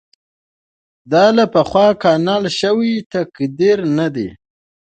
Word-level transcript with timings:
دا 1.11 1.25
له 1.37 1.45
پخوا 1.53 1.87
ټاکل 2.01 2.43
شوی 2.59 2.93
تقدیر 3.13 3.77
نه 3.97 4.07
دی. 4.15 4.27